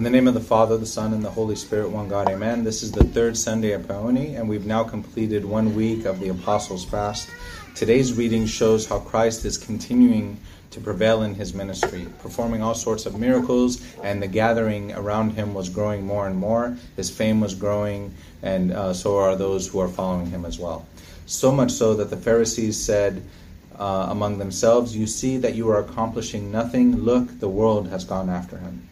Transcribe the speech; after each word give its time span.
In 0.00 0.04
the 0.04 0.08
name 0.08 0.28
of 0.28 0.32
the 0.32 0.40
Father, 0.40 0.78
the 0.78 0.86
Son, 0.86 1.12
and 1.12 1.22
the 1.22 1.28
Holy 1.28 1.54
Spirit, 1.54 1.90
one 1.90 2.08
God, 2.08 2.30
amen. 2.30 2.64
This 2.64 2.82
is 2.82 2.90
the 2.90 3.04
third 3.04 3.36
Sunday 3.36 3.72
of 3.72 3.82
Paoni, 3.82 4.34
and 4.34 4.48
we've 4.48 4.64
now 4.64 4.82
completed 4.82 5.44
one 5.44 5.74
week 5.74 6.06
of 6.06 6.20
the 6.20 6.30
Apostles' 6.30 6.86
Fast. 6.86 7.28
Today's 7.74 8.14
reading 8.14 8.46
shows 8.46 8.86
how 8.86 9.00
Christ 9.00 9.44
is 9.44 9.58
continuing 9.58 10.40
to 10.70 10.80
prevail 10.80 11.22
in 11.22 11.34
his 11.34 11.52
ministry, 11.52 12.06
performing 12.20 12.62
all 12.62 12.72
sorts 12.74 13.04
of 13.04 13.20
miracles, 13.20 13.82
and 14.02 14.22
the 14.22 14.26
gathering 14.26 14.90
around 14.94 15.32
him 15.32 15.52
was 15.52 15.68
growing 15.68 16.06
more 16.06 16.26
and 16.26 16.38
more. 16.38 16.78
His 16.96 17.10
fame 17.10 17.38
was 17.42 17.54
growing, 17.54 18.14
and 18.42 18.72
uh, 18.72 18.94
so 18.94 19.18
are 19.18 19.36
those 19.36 19.68
who 19.68 19.80
are 19.80 19.88
following 19.88 20.30
him 20.30 20.46
as 20.46 20.58
well. 20.58 20.86
So 21.26 21.52
much 21.52 21.72
so 21.72 21.92
that 21.96 22.08
the 22.08 22.16
Pharisees 22.16 22.82
said 22.82 23.22
uh, 23.78 24.06
among 24.08 24.38
themselves, 24.38 24.96
You 24.96 25.06
see 25.06 25.36
that 25.36 25.54
you 25.54 25.68
are 25.68 25.80
accomplishing 25.80 26.50
nothing. 26.50 26.96
Look, 26.96 27.38
the 27.38 27.50
world 27.50 27.88
has 27.88 28.06
gone 28.06 28.30
after 28.30 28.56
him. 28.56 28.86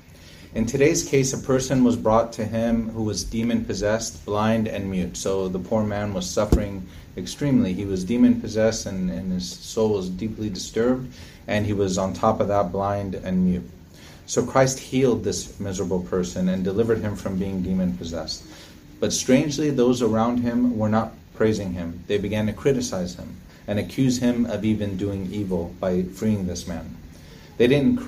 In 0.55 0.65
today's 0.65 1.07
case, 1.07 1.35
a 1.35 1.39
person 1.39 1.85
was 1.85 1.97
brought 1.97 2.33
to 2.35 2.45
him 2.47 2.89
who 2.91 3.03
was 3.03 3.23
demon 3.23 3.67
possessed, 3.67 4.25
blind, 4.25 4.67
and 4.67 4.91
mute. 4.91 5.15
So 5.17 5.47
the 5.47 5.59
poor 5.59 5.85
man 5.85 6.15
was 6.15 6.29
suffering 6.29 6.87
extremely. 7.19 7.75
He 7.75 7.85
was 7.85 8.03
demon 8.03 8.41
possessed, 8.41 8.87
and, 8.87 9.11
and 9.11 9.31
his 9.31 9.47
soul 9.47 9.91
was 9.91 10.09
deeply 10.09 10.49
disturbed, 10.49 11.13
and 11.47 11.67
he 11.67 11.75
was 11.75 11.99
on 11.99 12.15
top 12.15 12.41
of 12.41 12.49
that 12.49 12.73
blind 12.73 13.15
and 13.15 13.45
mute. 13.45 13.69
So 14.25 14.45
Christ 14.45 14.79
healed 14.79 15.23
this 15.23 15.61
miserable 15.61 16.01
person 16.01 16.49
and 16.49 16.65
delivered 16.65 17.01
him 17.01 17.15
from 17.15 17.39
being 17.39 17.63
demon 17.63 17.99
possessed. 17.99 18.43
But 19.01 19.13
strangely, 19.13 19.71
those 19.71 20.01
around 20.01 20.39
him 20.39 20.79
were 20.79 20.89
not 20.89 21.13
praising 21.35 21.75
him. 21.75 22.05
They 22.07 22.19
began 22.19 22.47
to 22.47 22.53
criticize 22.53 23.17
him 23.17 23.37
and 23.67 23.79
accuse 23.79 24.19
him 24.19 24.47
of 24.47 24.65
even 24.65 24.97
doing 24.97 25.31
evil 25.31 25.75
by 25.79 26.03
freeing 26.05 26.47
this 26.47 26.67
man. 26.67 26.98
They 27.59 27.67
didn't 27.67 28.01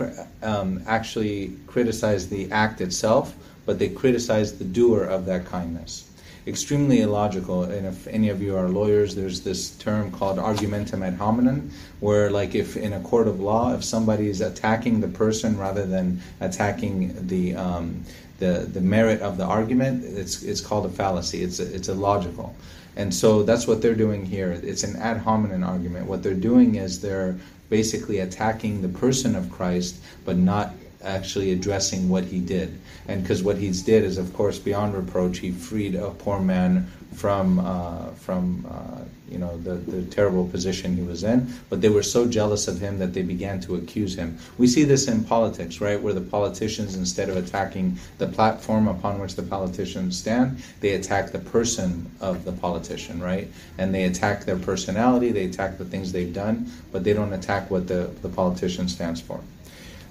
um, 0.43 0.83
actually 0.87 1.53
criticize 1.67 2.29
the 2.29 2.51
act 2.53 2.81
itself, 2.81 3.35
but 3.67 3.79
they 3.79 3.89
criticized 3.89 4.59
the 4.59 4.65
doer 4.65 5.05
of 5.05 5.27
that 5.27 5.45
kindness. 5.45 6.09
Extremely 6.47 7.03
illogical. 7.03 7.65
And 7.65 7.87
if 7.87 8.07
any 8.07 8.31
of 8.31 8.41
you 8.41 8.57
are 8.57 8.69
lawyers, 8.69 9.15
there's 9.15 9.43
this 9.43 9.77
term 9.77 10.11
called 10.13 10.39
argumentum 10.39 11.03
ad 11.03 11.15
hominem, 11.15 11.71
where, 11.99 12.31
like, 12.31 12.55
if 12.55 12.77
in 12.77 12.93
a 12.95 13.01
court 13.01 13.29
of 13.29 13.41
law, 13.41 13.75
if 13.75 13.85
somebody 13.85 14.29
is 14.29 14.41
attacking 14.41 15.01
the 15.01 15.09
person 15.09 15.59
rather 15.59 15.85
than 15.85 16.23
attacking 16.41 17.27
the 17.27 17.55
um, 17.57 18.05
the, 18.41 18.69
the 18.73 18.81
merit 18.81 19.21
of 19.21 19.37
the 19.37 19.45
argument, 19.45 20.05
it's 20.05 20.43
it's 20.43 20.61
called 20.61 20.87
a 20.87 20.89
fallacy. 20.89 21.43
It's 21.43 21.61
a, 21.61 21.75
it's 21.75 21.89
illogical. 21.89 22.57
And 22.97 23.15
so 23.15 23.45
that's 23.45 23.67
what 23.69 23.81
they're 23.81 23.95
doing 23.95 24.27
here. 24.27 24.51
It's 24.51 24.83
an 24.83 24.97
ad 24.97 25.19
hominem 25.19 25.63
argument. 25.63 26.07
What 26.07 26.23
they're 26.23 26.35
doing 26.35 26.75
is 26.75 27.01
they're 27.01 27.37
basically 27.69 28.19
attacking 28.19 28.83
the 28.83 28.89
person 28.89 29.37
of 29.37 29.51
Christ, 29.51 30.01
but 30.25 30.37
not 30.37 30.75
actually 31.03 31.53
addressing 31.53 32.09
what 32.09 32.25
he 32.25 32.41
did. 32.41 32.79
And 33.07 33.23
because 33.23 33.43
what 33.43 33.57
he 33.57 33.71
did 33.71 34.05
is, 34.05 34.19
of 34.19 34.35
course, 34.35 34.59
beyond 34.59 34.95
reproach. 34.95 35.39
He 35.39 35.51
freed 35.53 35.95
a 35.95 36.11
poor 36.11 36.41
man 36.41 36.91
from 37.15 37.59
uh, 37.59 38.07
from 38.13 38.67
uh, 38.71 39.05
you 39.31 39.39
know 39.39 39.57
the, 39.59 39.75
the 39.75 40.03
terrible 40.07 40.47
position 40.47 40.97
he 40.97 41.03
was 41.03 41.25
in. 41.25 41.53
But 41.69 41.81
they 41.81 41.89
were 41.89 42.03
so 42.03 42.27
jealous 42.27 42.69
of 42.69 42.81
him 42.81 42.99
that 42.99 43.13
they 43.15 43.23
began 43.23 43.61
to 43.63 43.77
accuse 43.77 44.15
him. 44.15 44.39
We 44.59 44.67
see 44.67 44.85
this 44.85 45.09
in 45.09 45.25
politics, 45.25 45.81
right, 45.81 46.01
where 46.01 46.13
the 46.13 46.21
politicians, 46.21 46.97
instead 46.97 47.29
of 47.29 47.37
attacking 47.37 47.99
the 48.19 48.27
platform 48.27 48.89
upon 48.89 49.21
which 49.21 49.37
the 49.37 49.43
politicians 49.43 50.19
stand, 50.19 50.63
they 50.81 50.91
attack 50.91 51.33
the 51.33 51.39
person 51.39 52.11
of 52.21 52.45
the 52.45 52.53
politician, 52.53 53.21
right, 53.21 53.49
and 53.79 53.95
they 53.95 54.05
attack 54.05 54.45
their 54.45 54.59
personality, 54.59 55.33
they 55.33 55.45
attack 55.45 55.79
the 55.79 55.85
things 55.85 56.13
they've 56.13 56.35
done, 56.35 56.71
but 56.93 57.05
they 57.05 57.13
don't 57.13 57.33
attack 57.33 57.71
what 57.71 57.89
the 57.89 58.11
the 58.23 58.29
politician 58.29 58.89
stands 58.89 59.21
for. 59.21 59.41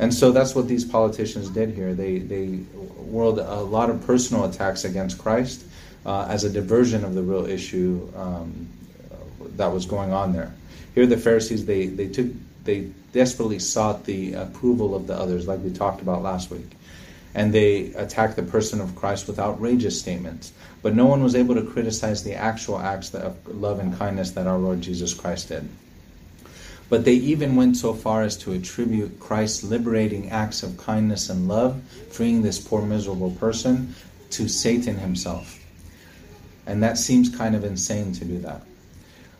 And 0.01 0.13
so 0.13 0.31
that's 0.31 0.55
what 0.55 0.69
these 0.69 0.85
politicians 0.85 1.49
did 1.49 1.71
here. 1.71 1.93
They 1.93 2.19
they 2.19 2.47
whirled 2.97 3.39
a 3.39 3.61
lot 3.61 3.89
of 3.89 4.05
personal 4.05 4.45
attacks 4.45 4.85
against 4.85 5.17
Christ 5.17 5.65
uh, 6.05 6.27
as 6.29 6.43
a 6.43 6.49
diversion 6.49 7.03
of 7.03 7.13
the 7.15 7.21
real 7.21 7.45
issue 7.45 8.11
um, 8.15 8.67
that 9.55 9.71
was 9.71 9.85
going 9.85 10.11
on 10.11 10.33
there. 10.33 10.53
Here, 10.95 11.05
the 11.05 11.17
Pharisees 11.17 11.65
they 11.65 11.87
they 11.87 12.07
took 12.07 12.27
they 12.63 12.91
desperately 13.13 13.59
sought 13.59 14.05
the 14.05 14.33
approval 14.33 14.95
of 14.95 15.07
the 15.07 15.15
others, 15.15 15.47
like 15.47 15.59
we 15.59 15.71
talked 15.71 16.01
about 16.01 16.21
last 16.21 16.51
week, 16.51 16.69
and 17.33 17.53
they 17.53 17.93
attacked 17.93 18.35
the 18.35 18.43
person 18.43 18.81
of 18.81 18.95
Christ 18.95 19.27
with 19.27 19.39
outrageous 19.39 19.99
statements. 19.99 20.51
But 20.81 20.95
no 20.95 21.05
one 21.05 21.23
was 21.23 21.35
able 21.35 21.55
to 21.55 21.63
criticize 21.63 22.23
the 22.23 22.35
actual 22.35 22.79
acts 22.79 23.13
of 23.13 23.35
love 23.47 23.79
and 23.79 23.97
kindness 23.97 24.31
that 24.31 24.47
our 24.47 24.57
Lord 24.57 24.81
Jesus 24.81 25.13
Christ 25.13 25.49
did. 25.49 25.67
But 26.89 27.05
they 27.05 27.13
even 27.13 27.55
went 27.55 27.77
so 27.77 27.93
far 27.93 28.23
as 28.23 28.35
to 28.37 28.53
attribute 28.53 29.19
Christ's 29.19 29.63
liberating 29.63 30.31
acts 30.31 30.63
of 30.63 30.77
kindness 30.77 31.29
and 31.29 31.47
love, 31.47 31.81
freeing 32.09 32.41
this 32.41 32.59
poor, 32.59 32.81
miserable 32.81 33.31
person, 33.31 33.93
to 34.31 34.47
Satan 34.47 34.97
himself. 34.97 35.58
And 36.69 36.83
that 36.83 36.99
seems 36.99 37.35
kind 37.35 37.55
of 37.55 37.63
insane 37.63 38.13
to 38.13 38.23
do 38.23 38.37
that. 38.41 38.61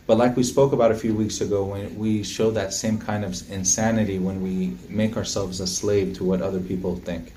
But 0.08 0.18
like 0.18 0.36
we 0.36 0.42
spoke 0.42 0.74
about 0.74 0.92
a 0.92 0.96
few 0.96 1.14
weeks 1.14 1.42
ago, 1.42 1.64
when 1.64 1.96
we 1.96 2.24
show 2.24 2.50
that 2.50 2.74
same 2.74 2.98
kind 2.98 3.24
of 3.24 3.40
insanity 3.52 4.18
when 4.18 4.42
we 4.42 4.76
make 4.90 5.16
ourselves 5.16 5.60
a 5.60 5.68
slave 5.68 6.18
to 6.18 6.24
what 6.24 6.42
other 6.42 6.60
people 6.60 6.96
think. 6.96 7.32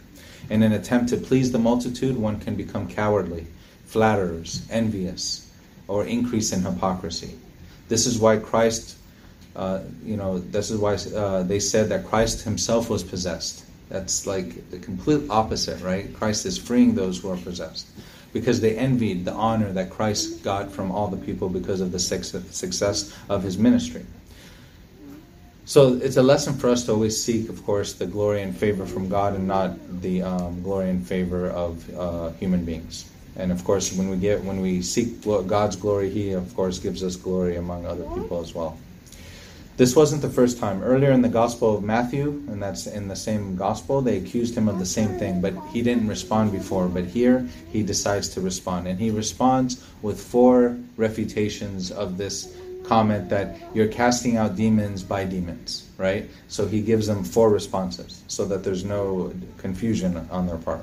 In 0.48 0.62
an 0.62 0.72
attempt 0.72 1.10
to 1.10 1.18
please 1.18 1.52
the 1.52 1.58
multitude, 1.58 2.16
one 2.16 2.40
can 2.40 2.54
become 2.54 2.88
cowardly, 2.88 3.46
flatterers, 3.84 4.66
envious, 4.70 5.52
or 5.88 6.06
increase 6.06 6.54
in 6.54 6.62
hypocrisy. 6.62 7.38
This 7.88 8.06
is 8.06 8.18
why 8.18 8.38
Christ 8.38 8.96
uh, 9.54 9.80
you 10.02 10.16
know, 10.16 10.38
this 10.38 10.70
is 10.70 10.78
why 10.78 10.94
uh, 10.94 11.42
they 11.42 11.60
said 11.60 11.90
that 11.90 12.06
Christ 12.06 12.42
himself 12.44 12.88
was 12.88 13.04
possessed. 13.04 13.66
That's 13.90 14.26
like 14.26 14.70
the 14.70 14.78
complete 14.78 15.28
opposite, 15.28 15.82
right? 15.82 16.14
Christ 16.14 16.46
is 16.46 16.56
freeing 16.56 16.94
those 16.94 17.18
who 17.18 17.28
are 17.28 17.36
possessed 17.36 17.86
because 18.32 18.60
they 18.60 18.76
envied 18.76 19.24
the 19.24 19.32
honor 19.32 19.72
that 19.72 19.90
Christ 19.90 20.42
got 20.42 20.70
from 20.70 20.90
all 20.90 21.08
the 21.08 21.16
people 21.16 21.48
because 21.48 21.80
of 21.80 21.92
the 21.92 21.98
success 21.98 23.14
of 23.28 23.42
his 23.42 23.58
ministry. 23.58 24.04
So 25.64 25.94
it's 26.02 26.16
a 26.16 26.22
lesson 26.22 26.54
for 26.54 26.70
us 26.70 26.84
to 26.86 26.92
always 26.92 27.22
seek, 27.22 27.48
of 27.48 27.64
course, 27.64 27.92
the 27.92 28.06
glory 28.06 28.42
and 28.42 28.56
favor 28.56 28.84
from 28.84 29.08
God 29.08 29.34
and 29.34 29.46
not 29.46 30.02
the 30.02 30.22
um, 30.22 30.62
glory 30.62 30.90
and 30.90 31.06
favor 31.06 31.48
of 31.50 31.88
uh, 31.96 32.30
human 32.32 32.64
beings. 32.64 33.08
And 33.36 33.52
of 33.52 33.64
course, 33.64 33.92
when 33.92 34.08
we 34.08 34.16
get 34.16 34.42
when 34.42 34.60
we 34.60 34.82
seek 34.82 35.22
God's 35.22 35.76
glory, 35.76 36.10
He 36.10 36.32
of 36.32 36.54
course 36.54 36.78
gives 36.78 37.02
us 37.02 37.16
glory 37.16 37.56
among 37.56 37.86
other 37.86 38.04
people 38.14 38.40
as 38.40 38.54
well. 38.54 38.76
This 39.78 39.96
wasn't 39.96 40.20
the 40.20 40.28
first 40.28 40.58
time. 40.58 40.82
Earlier 40.82 41.12
in 41.12 41.22
the 41.22 41.30
Gospel 41.30 41.74
of 41.74 41.82
Matthew, 41.82 42.28
and 42.48 42.62
that's 42.62 42.86
in 42.86 43.08
the 43.08 43.16
same 43.16 43.56
Gospel, 43.56 44.02
they 44.02 44.18
accused 44.18 44.54
him 44.54 44.68
of 44.68 44.78
the 44.78 44.84
same 44.84 45.18
thing, 45.18 45.40
but 45.40 45.54
he 45.72 45.80
didn't 45.80 46.08
respond 46.08 46.52
before. 46.52 46.88
But 46.88 47.06
here, 47.06 47.48
he 47.70 47.82
decides 47.82 48.28
to 48.30 48.42
respond. 48.42 48.86
And 48.86 48.98
he 49.00 49.10
responds 49.10 49.82
with 50.02 50.20
four 50.20 50.76
refutations 50.98 51.90
of 51.90 52.18
this 52.18 52.54
comment 52.84 53.30
that 53.30 53.56
you're 53.74 53.88
casting 53.88 54.36
out 54.36 54.56
demons 54.56 55.02
by 55.02 55.24
demons, 55.24 55.88
right? 55.96 56.28
So 56.48 56.66
he 56.66 56.82
gives 56.82 57.06
them 57.06 57.24
four 57.24 57.48
responses 57.48 58.22
so 58.28 58.44
that 58.44 58.64
there's 58.64 58.84
no 58.84 59.32
confusion 59.56 60.28
on 60.30 60.46
their 60.46 60.58
part. 60.58 60.82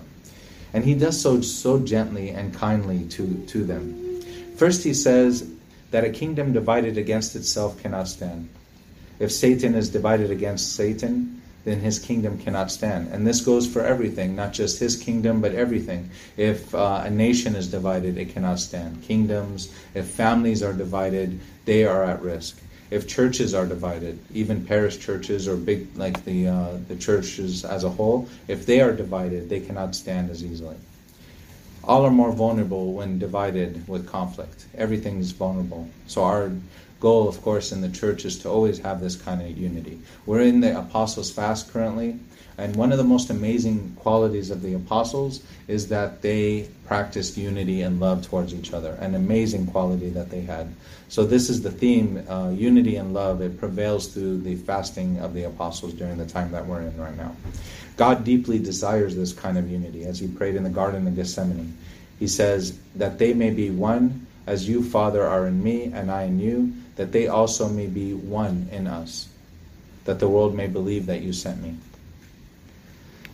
And 0.74 0.84
he 0.84 0.96
does 0.96 1.22
so 1.22 1.42
so 1.42 1.80
gently 1.80 2.30
and 2.30 2.54
kindly 2.54 3.06
to, 3.10 3.46
to 3.48 3.64
them. 3.64 4.22
First, 4.56 4.84
he 4.84 4.96
says 4.96 5.48
that 5.92 6.04
a 6.04 6.10
kingdom 6.10 6.54
divided 6.54 6.98
against 6.98 7.36
itself 7.36 7.80
cannot 7.82 8.08
stand. 8.08 8.50
If 9.20 9.32
Satan 9.32 9.76
is 9.76 9.90
divided 9.90 10.32
against 10.32 10.74
Satan, 10.76 11.42
then 11.66 11.80
his 11.80 12.00
kingdom 12.00 12.38
cannot 12.38 12.72
stand. 12.72 13.12
And 13.12 13.28
this 13.28 13.42
goes 13.42 13.68
for 13.68 13.82
everything, 13.82 14.36
not 14.36 14.54
just 14.54 14.80
his 14.80 14.96
kingdom, 14.96 15.42
but 15.42 15.54
everything. 15.54 16.10
If 16.38 16.74
uh, 16.74 17.04
a 17.04 17.10
nation 17.10 17.56
is 17.56 17.70
divided, 17.70 18.18
it 18.18 18.34
cannot 18.34 18.60
stand. 18.60 19.04
Kingdoms, 19.04 19.72
if 19.94 20.08
families 20.08 20.64
are 20.64 20.74
divided, 20.74 21.40
they 21.66 21.86
are 21.86 22.04
at 22.04 22.22
risk. 22.22 22.58
If 22.92 23.08
churches 23.08 23.54
are 23.54 23.68
divided, 23.68 24.18
even 24.34 24.66
parish 24.66 24.98
churches 25.00 25.48
or 25.48 25.56
big 25.56 25.96
like 25.96 26.26
the 26.26 26.48
uh, 26.48 26.78
the 26.88 26.96
churches 26.96 27.64
as 27.64 27.84
a 27.84 27.90
whole, 27.90 28.28
if 28.48 28.66
they 28.66 28.82
are 28.82 28.94
divided, 28.94 29.48
they 29.48 29.60
cannot 29.60 29.96
stand 29.96 30.32
as 30.32 30.44
easily. 30.44 30.76
All 31.84 32.06
are 32.06 32.12
more 32.12 32.32
vulnerable 32.32 32.94
when 32.94 33.20
divided 33.20 33.88
with 33.88 34.08
conflict. 34.08 34.66
Everything 34.76 35.20
is 35.20 35.32
vulnerable. 35.32 35.90
So 36.08 36.24
our 36.24 36.52
goal, 37.00 37.28
of 37.28 37.42
course, 37.42 37.72
in 37.72 37.82
the 37.82 37.90
church 37.90 38.26
is 38.26 38.38
to 38.40 38.50
always 38.50 38.80
have 38.80 39.00
this 39.00 39.16
kind 39.16 39.42
of 39.42 39.58
unity. 39.58 40.00
We're 40.26 40.42
in 40.42 40.60
the 40.60 40.78
Apostles' 40.78 41.32
Fast 41.32 41.72
currently, 41.72 42.20
and 42.60 42.76
one 42.76 42.92
of 42.92 42.98
the 42.98 43.04
most 43.06 43.30
amazing 43.30 43.96
qualities 44.00 44.52
of 44.52 44.62
the 44.62 44.74
apostles 44.74 45.42
is 45.68 45.88
that 45.88 46.22
they 46.22 46.68
practiced 46.86 47.38
unity 47.38 47.82
and 47.82 48.00
love 48.00 48.28
towards 48.28 48.54
each 48.54 48.74
other, 48.74 48.98
an 49.00 49.16
amazing 49.16 49.66
quality 49.68 50.10
that 50.10 50.30
they 50.30 50.42
had. 50.42 50.68
So, 51.08 51.26
this 51.26 51.50
is 51.50 51.62
the 51.62 51.72
theme 51.72 52.24
uh, 52.30 52.50
unity 52.50 52.98
and 52.98 53.14
love. 53.14 53.42
It 53.42 53.58
prevails 53.58 54.08
through 54.08 54.40
the 54.42 54.58
fasting 54.58 55.20
of 55.20 55.34
the 55.34 55.44
apostles 55.44 55.94
during 55.94 56.18
the 56.18 56.26
time 56.26 56.52
that 56.52 56.66
we're 56.66 56.82
in 56.82 56.98
right 56.98 57.16
now. 57.16 57.36
God 57.98 58.24
deeply 58.24 58.60
desires 58.60 59.16
this 59.16 59.34
kind 59.34 59.58
of 59.58 59.70
unity. 59.70 60.06
As 60.06 60.20
he 60.20 60.28
prayed 60.28 60.56
in 60.56 60.64
the 60.64 60.70
Garden 60.70 61.08
of 61.08 61.16
Gethsemane, 61.16 61.76
he 62.20 62.28
says, 62.28 62.78
That 62.96 63.18
they 63.18 63.34
may 63.34 63.52
be 63.52 63.72
one 63.72 64.28
as 64.48 64.68
you, 64.68 64.84
Father, 64.84 65.26
are 65.26 65.48
in 65.48 65.64
me 65.64 65.92
and 65.94 66.12
I 66.12 66.24
in 66.24 66.40
you, 66.40 66.74
that 66.96 67.12
they 67.12 67.28
also 67.28 67.70
may 67.70 67.86
be 67.88 68.14
one 68.14 68.68
in 68.72 68.88
us, 68.88 69.30
that 70.06 70.20
the 70.20 70.28
world 70.28 70.56
may 70.56 70.68
believe 70.68 71.06
that 71.06 71.22
you 71.22 71.34
sent 71.34 71.62
me. 71.62 71.76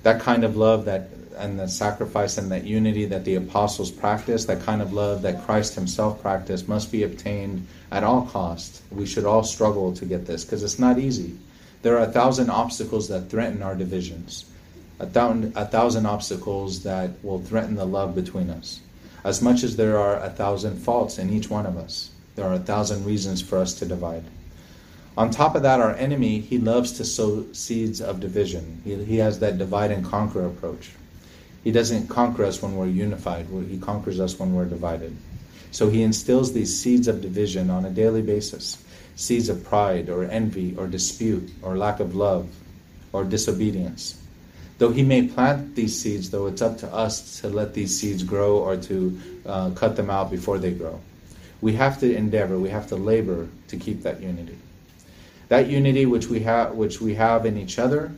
That 0.05 0.21
kind 0.21 0.43
of 0.43 0.55
love 0.55 0.85
that 0.85 1.09
and 1.35 1.59
the 1.59 1.67
sacrifice 1.67 2.37
and 2.37 2.51
that 2.51 2.63
unity 2.63 3.05
that 3.05 3.25
the 3.25 3.33
apostles 3.33 3.89
practiced, 3.89 4.45
that 4.45 4.61
kind 4.61 4.83
of 4.83 4.93
love 4.93 5.23
that 5.23 5.43
Christ 5.45 5.73
himself 5.73 6.21
practiced, 6.21 6.67
must 6.67 6.91
be 6.91 7.01
obtained 7.01 7.65
at 7.91 8.03
all 8.03 8.27
cost. 8.27 8.83
We 8.91 9.07
should 9.07 9.25
all 9.25 9.41
struggle 9.41 9.93
to 9.95 10.05
get 10.05 10.27
this 10.27 10.45
because 10.45 10.61
it's 10.61 10.77
not 10.77 10.99
easy. 10.99 11.35
There 11.81 11.97
are 11.97 12.07
a 12.07 12.11
thousand 12.11 12.51
obstacles 12.51 13.07
that 13.07 13.31
threaten 13.31 13.63
our 13.63 13.73
divisions, 13.73 14.45
a 14.99 15.07
thousand, 15.07 15.53
a 15.55 15.65
thousand 15.65 16.05
obstacles 16.05 16.83
that 16.83 17.09
will 17.23 17.39
threaten 17.39 17.73
the 17.73 17.87
love 17.87 18.13
between 18.13 18.51
us. 18.51 18.81
As 19.23 19.41
much 19.41 19.63
as 19.63 19.75
there 19.75 19.97
are 19.97 20.19
a 20.19 20.29
thousand 20.29 20.77
faults 20.77 21.17
in 21.17 21.31
each 21.31 21.49
one 21.49 21.65
of 21.65 21.77
us, 21.77 22.11
there 22.35 22.45
are 22.45 22.53
a 22.53 22.59
thousand 22.59 23.05
reasons 23.05 23.41
for 23.41 23.57
us 23.57 23.73
to 23.79 23.87
divide. 23.87 24.23
On 25.17 25.29
top 25.29 25.55
of 25.55 25.63
that, 25.63 25.79
our 25.79 25.93
enemy, 25.93 26.39
he 26.39 26.57
loves 26.57 26.91
to 26.93 27.05
sow 27.05 27.45
seeds 27.53 28.01
of 28.01 28.19
division. 28.19 28.81
He, 28.83 29.01
he 29.03 29.17
has 29.17 29.39
that 29.39 29.57
divide 29.57 29.91
and 29.91 30.03
conquer 30.03 30.45
approach. 30.45 30.91
He 31.63 31.71
doesn't 31.71 32.07
conquer 32.07 32.43
us 32.43 32.61
when 32.61 32.75
we're 32.75 32.87
unified, 32.87 33.47
he 33.69 33.77
conquers 33.77 34.19
us 34.19 34.37
when 34.37 34.53
we're 34.53 34.65
divided. 34.65 35.15
So 35.71 35.89
he 35.89 36.03
instills 36.03 36.53
these 36.53 36.77
seeds 36.79 37.07
of 37.07 37.21
division 37.21 37.69
on 37.69 37.85
a 37.85 37.89
daily 37.89 38.21
basis 38.21 38.83
seeds 39.15 39.47
of 39.47 39.63
pride 39.63 40.09
or 40.09 40.25
envy 40.25 40.75
or 40.77 40.87
dispute 40.87 41.49
or 41.61 41.77
lack 41.77 41.99
of 41.99 42.15
love 42.15 42.49
or 43.13 43.23
disobedience. 43.23 44.21
Though 44.77 44.91
he 44.91 45.03
may 45.03 45.27
plant 45.27 45.75
these 45.75 45.97
seeds, 45.97 46.29
though 46.29 46.47
it's 46.47 46.61
up 46.61 46.77
to 46.79 46.93
us 46.93 47.39
to 47.39 47.47
let 47.47 47.73
these 47.73 47.97
seeds 47.97 48.23
grow 48.23 48.57
or 48.57 48.75
to 48.75 49.21
uh, 49.45 49.69
cut 49.71 49.95
them 49.95 50.09
out 50.09 50.29
before 50.29 50.57
they 50.57 50.71
grow. 50.71 50.99
We 51.61 51.73
have 51.73 51.99
to 52.01 52.13
endeavor, 52.13 52.59
we 52.59 52.69
have 52.69 52.87
to 52.87 52.97
labor 52.97 53.47
to 53.69 53.77
keep 53.77 54.03
that 54.03 54.21
unity. 54.21 54.57
That 55.49 55.67
unity 55.69 56.05
which 56.05 56.27
we 56.27 56.39
have 56.41 56.75
which 56.75 57.01
we 57.01 57.15
have 57.15 57.45
in 57.45 57.57
each 57.57 57.77
other, 57.79 58.11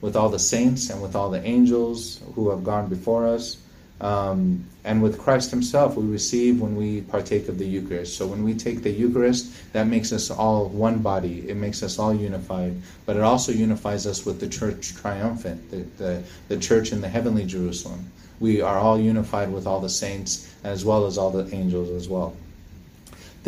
with 0.00 0.16
all 0.16 0.28
the 0.28 0.38
saints 0.38 0.90
and 0.90 1.02
with 1.02 1.16
all 1.16 1.30
the 1.30 1.42
angels 1.44 2.20
who 2.34 2.50
have 2.50 2.62
gone 2.62 2.88
before 2.88 3.26
us, 3.26 3.56
um, 4.00 4.64
and 4.84 5.02
with 5.02 5.18
Christ 5.18 5.50
Himself, 5.50 5.96
we 5.96 6.06
receive 6.06 6.60
when 6.60 6.76
we 6.76 7.00
partake 7.02 7.48
of 7.48 7.58
the 7.58 7.66
Eucharist. 7.66 8.16
So 8.16 8.26
when 8.26 8.44
we 8.44 8.54
take 8.54 8.82
the 8.82 8.90
Eucharist, 8.90 9.72
that 9.72 9.88
makes 9.88 10.12
us 10.12 10.30
all 10.30 10.68
one 10.68 10.98
body. 10.98 11.48
It 11.48 11.56
makes 11.56 11.82
us 11.82 11.98
all 11.98 12.14
unified. 12.14 12.80
But 13.06 13.16
it 13.16 13.22
also 13.22 13.50
unifies 13.50 14.06
us 14.06 14.24
with 14.24 14.38
the 14.38 14.48
Church 14.48 14.94
triumphant, 14.94 15.70
the, 15.70 15.78
the, 16.02 16.22
the 16.46 16.58
Church 16.58 16.92
in 16.92 17.00
the 17.00 17.08
heavenly 17.08 17.44
Jerusalem. 17.44 18.10
We 18.38 18.60
are 18.60 18.78
all 18.78 19.00
unified 19.00 19.52
with 19.52 19.66
all 19.66 19.80
the 19.80 19.88
saints 19.88 20.54
as 20.62 20.84
well 20.84 21.06
as 21.06 21.18
all 21.18 21.30
the 21.30 21.52
angels 21.54 21.90
as 21.90 22.08
well. 22.08 22.36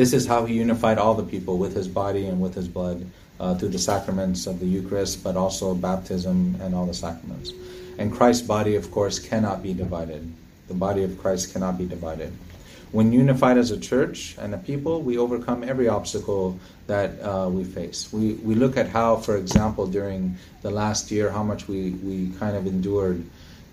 This 0.01 0.15
is 0.15 0.27
how 0.27 0.47
He 0.47 0.55
unified 0.55 0.97
all 0.97 1.13
the 1.13 1.23
people 1.23 1.59
with 1.59 1.75
His 1.75 1.87
body 1.87 2.25
and 2.25 2.41
with 2.41 2.55
His 2.55 2.67
blood 2.67 3.05
uh, 3.39 3.55
through 3.57 3.69
the 3.69 3.79
sacraments 3.79 4.47
of 4.47 4.59
the 4.59 4.65
Eucharist, 4.65 5.23
but 5.23 5.37
also 5.37 5.75
baptism 5.75 6.57
and 6.63 6.75
all 6.75 6.87
the 6.87 6.95
sacraments. 6.95 7.53
And 7.99 8.11
Christ's 8.11 8.47
body, 8.47 8.77
of 8.77 8.91
course, 8.93 9.19
cannot 9.19 9.63
be 9.63 9.75
divided. 9.75 10.33
The 10.69 10.73
body 10.73 11.03
of 11.03 11.19
Christ 11.21 11.53
cannot 11.53 11.77
be 11.77 11.85
divided. 11.85 12.33
When 12.93 13.13
unified 13.13 13.59
as 13.59 13.73
a 13.73 13.79
church 13.79 14.37
and 14.39 14.55
a 14.55 14.57
people, 14.57 15.03
we 15.03 15.19
overcome 15.19 15.63
every 15.63 15.89
obstacle 15.89 16.59
that 16.87 17.21
uh, 17.21 17.51
we 17.51 17.65
face. 17.65 18.11
We, 18.11 18.37
we 18.37 18.55
look 18.55 18.79
at 18.79 18.89
how, 18.89 19.17
for 19.17 19.37
example, 19.37 19.87
during 19.87 20.39
the 20.63 20.71
last 20.71 21.11
year, 21.11 21.29
how 21.29 21.43
much 21.43 21.69
we, 21.69 21.91
we 21.91 22.31
kind 22.39 22.57
of 22.57 22.67
endured 22.67 23.23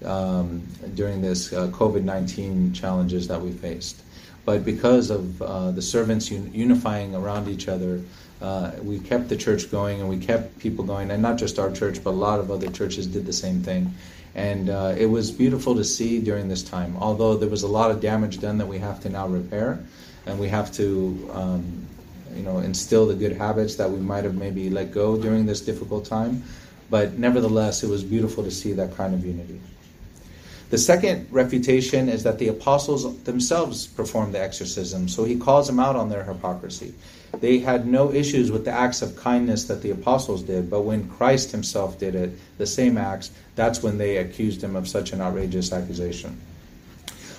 um, 0.03 0.68
during 0.94 1.21
this 1.21 1.53
uh, 1.53 1.69
COVID 1.69 2.03
19 2.03 2.73
challenges 2.73 3.30
that 3.30 3.41
we 3.41 3.53
faced. 3.53 4.01
But 4.47 4.63
because 4.63 5.09
of 5.09 5.41
uh, 5.41 5.71
the 5.71 5.81
servants 5.81 6.31
un- 6.31 6.49
unifying 6.53 7.13
around 7.13 7.49
each 7.49 7.67
other, 7.67 8.01
uh, 8.41 8.71
we 8.81 8.97
kept 8.97 9.27
the 9.27 9.35
church 9.35 9.69
going 9.69 9.99
and 9.99 10.07
we 10.07 10.19
kept 10.19 10.57
people 10.57 10.85
going, 10.85 11.11
and 11.11 11.21
not 11.21 11.38
just 11.38 11.59
our 11.59 11.69
church, 11.69 12.01
but 12.01 12.11
a 12.11 12.21
lot 12.27 12.39
of 12.39 12.49
other 12.49 12.71
churches 12.71 13.07
did 13.07 13.25
the 13.25 13.33
same 13.33 13.61
thing. 13.61 13.94
And 14.35 14.69
uh, 14.69 14.95
it 14.97 15.07
was 15.07 15.31
beautiful 15.31 15.75
to 15.75 15.83
see 15.83 16.21
during 16.21 16.47
this 16.47 16.63
time, 16.63 16.95
although 16.95 17.35
there 17.35 17.49
was 17.49 17.63
a 17.63 17.67
lot 17.67 17.91
of 17.91 17.99
damage 17.99 18.39
done 18.39 18.57
that 18.59 18.67
we 18.67 18.77
have 18.77 19.01
to 19.01 19.09
now 19.09 19.27
repair, 19.27 19.83
and 20.25 20.39
we 20.39 20.47
have 20.47 20.71
to, 20.75 21.29
um, 21.33 21.85
you 22.33 22.44
know, 22.44 22.59
instill 22.59 23.05
the 23.05 23.15
good 23.15 23.33
habits 23.33 23.75
that 23.75 23.91
we 23.91 23.99
might 23.99 24.23
have 24.23 24.35
maybe 24.35 24.69
let 24.69 24.94
go 24.94 25.17
during 25.17 25.45
this 25.45 25.59
difficult 25.59 26.05
time. 26.05 26.41
But 26.89 27.19
nevertheless, 27.19 27.83
it 27.83 27.89
was 27.89 28.01
beautiful 28.01 28.45
to 28.45 28.51
see 28.51 28.71
that 28.71 28.95
kind 28.95 29.13
of 29.13 29.25
unity. 29.25 29.59
The 30.69 30.77
second 30.77 31.27
refutation 31.31 32.09
is 32.09 32.23
that 32.23 32.39
the 32.39 32.49
apostles 32.49 33.23
themselves 33.23 33.87
performed 33.87 34.33
the 34.33 34.41
exorcism, 34.41 35.07
so 35.07 35.23
he 35.23 35.37
calls 35.37 35.67
them 35.67 35.79
out 35.79 35.95
on 35.95 36.09
their 36.09 36.25
hypocrisy. 36.25 36.93
They 37.39 37.59
had 37.59 37.87
no 37.87 38.11
issues 38.11 38.51
with 38.51 38.65
the 38.65 38.71
acts 38.71 39.01
of 39.01 39.15
kindness 39.15 39.63
that 39.65 39.81
the 39.81 39.91
apostles 39.91 40.43
did, 40.43 40.69
but 40.69 40.81
when 40.81 41.07
Christ 41.07 41.51
himself 41.51 41.97
did 41.97 42.15
it, 42.15 42.31
the 42.57 42.65
same 42.65 42.97
acts, 42.97 43.31
that's 43.55 43.81
when 43.81 43.97
they 43.97 44.17
accused 44.17 44.61
him 44.61 44.75
of 44.75 44.89
such 44.89 45.13
an 45.13 45.21
outrageous 45.21 45.71
accusation. 45.71 46.37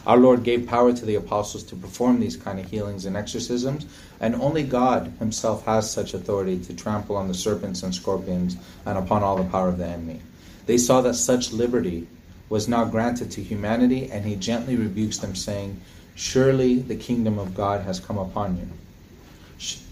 Our 0.06 0.16
Lord 0.16 0.42
gave 0.42 0.66
power 0.66 0.94
to 0.94 1.04
the 1.04 1.16
apostles 1.16 1.64
to 1.64 1.76
perform 1.76 2.20
these 2.20 2.36
kind 2.36 2.58
of 2.58 2.70
healings 2.70 3.04
and 3.04 3.14
exorcisms, 3.14 3.84
and 4.20 4.36
only 4.36 4.62
God 4.62 5.12
Himself 5.18 5.66
has 5.66 5.90
such 5.90 6.14
authority 6.14 6.58
to 6.60 6.72
trample 6.72 7.14
on 7.16 7.28
the 7.28 7.34
serpents 7.34 7.82
and 7.82 7.94
scorpions 7.94 8.56
and 8.86 8.96
upon 8.96 9.22
all 9.22 9.36
the 9.36 9.50
power 9.50 9.68
of 9.68 9.76
the 9.76 9.86
enemy. 9.86 10.22
They 10.64 10.78
saw 10.78 11.02
that 11.02 11.14
such 11.14 11.52
liberty 11.52 12.06
was 12.48 12.68
now 12.68 12.84
granted 12.84 13.30
to 13.32 13.42
humanity, 13.42 14.10
and 14.10 14.24
He 14.24 14.36
gently 14.36 14.76
rebukes 14.76 15.18
them, 15.18 15.34
saying, 15.34 15.80
Surely 16.14 16.80
the 16.80 16.96
kingdom 16.96 17.38
of 17.38 17.54
God 17.54 17.82
has 17.82 18.00
come 18.00 18.18
upon 18.18 18.56
you. 18.56 18.68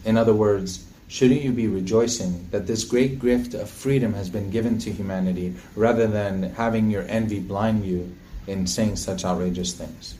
In 0.04 0.16
other 0.16 0.34
words, 0.34 0.84
shouldn't 1.08 1.42
you 1.42 1.52
be 1.52 1.68
rejoicing 1.68 2.48
that 2.50 2.66
this 2.66 2.84
great 2.84 3.20
gift 3.20 3.54
of 3.54 3.70
freedom 3.70 4.14
has 4.14 4.28
been 4.28 4.50
given 4.50 4.78
to 4.78 4.90
humanity 4.90 5.54
rather 5.76 6.06
than 6.06 6.54
having 6.54 6.90
your 6.90 7.04
envy 7.08 7.40
blind 7.40 7.84
you 7.84 8.12
in 8.46 8.66
saying 8.66 8.96
such 8.96 9.24
outrageous 9.24 9.72
things? 9.74 10.14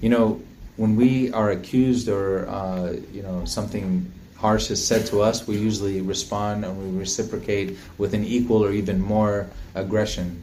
You 0.00 0.08
know, 0.08 0.40
when 0.76 0.96
we 0.96 1.30
are 1.32 1.50
accused 1.50 2.08
or, 2.08 2.48
uh, 2.48 2.92
you 3.12 3.22
know, 3.22 3.44
something 3.44 4.10
harsh 4.36 4.70
is 4.70 4.84
said 4.84 5.06
to 5.06 5.20
us, 5.20 5.46
we 5.46 5.58
usually 5.58 6.00
respond 6.00 6.64
and 6.64 6.76
we 6.80 6.98
reciprocate 6.98 7.76
with 7.98 8.14
an 8.14 8.24
equal 8.24 8.64
or 8.64 8.72
even 8.72 9.00
more 9.00 9.46
aggression. 9.74 10.42